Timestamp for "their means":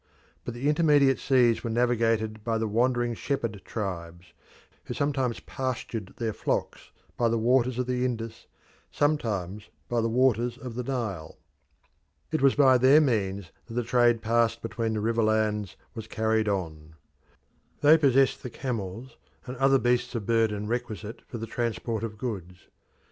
12.79-13.51